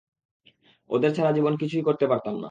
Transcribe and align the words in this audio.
ওদের 0.89 1.11
ছাড়া 1.13 1.31
জীবনে 1.31 1.57
কিছুই 1.57 1.83
করতে 1.83 2.05
পারতাম 2.07 2.33
না। 2.33 2.39